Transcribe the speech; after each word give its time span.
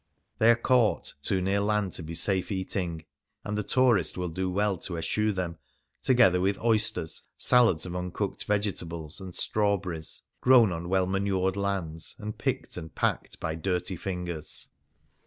They 0.39 0.49
are 0.49 0.55
caught 0.55 1.13
too 1.21 1.43
near 1.43 1.59
land 1.59 1.91
to 1.91 2.01
be 2.01 2.15
safe 2.15 2.51
eating; 2.51 3.05
and 3.43 3.55
the 3.55 3.61
tourist 3.61 4.17
will 4.17 4.29
do 4.29 4.49
well 4.49 4.79
to 4.79 4.97
eschew 4.97 5.31
them, 5.31 5.59
together 6.01 6.41
with 6.41 6.57
oysters, 6.57 7.21
salads 7.37 7.85
of 7.85 7.95
uncooked 7.95 8.45
vegetables, 8.45 9.21
and 9.21 9.35
strawberries— 9.35 10.23
grown 10.41 10.71
on 10.71 10.89
well 10.89 11.05
manured 11.05 11.55
lands, 11.55 12.15
and 12.17 12.35
picked 12.39 12.77
and 12.77 12.95
packed 12.95 13.39
by 13.39 13.53
dirty 13.53 13.95
fingers. 13.95 14.69